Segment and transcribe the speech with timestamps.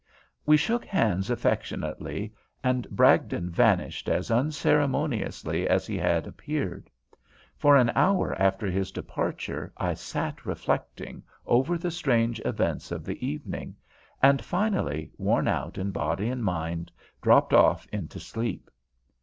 [0.47, 6.89] We shook hands affectionately, and Bragdon vanished as unceremoniously as he had appeared.
[7.55, 13.23] For an hour after his departure I sat reflecting over the strange events of the
[13.23, 13.75] evening,
[14.23, 16.91] and finally, worn out in body and mind,
[17.21, 18.71] dropped off into sleep.